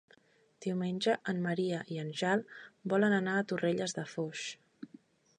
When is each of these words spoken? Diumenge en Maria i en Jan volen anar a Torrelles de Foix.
Diumenge 0.65 1.13
en 1.33 1.41
Maria 1.43 1.81
i 1.95 1.99
en 2.03 2.09
Jan 2.21 2.41
volen 2.93 3.15
anar 3.17 3.35
a 3.37 3.43
Torrelles 3.51 3.93
de 3.99 4.07
Foix. 4.15 4.47